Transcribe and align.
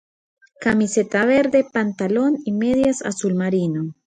Camiseta 0.59 1.25
verde, 1.27 1.63
pantalón 1.63 2.37
y 2.43 2.53
medias 2.53 3.03
azul 3.05 3.35
marino. 3.35 3.93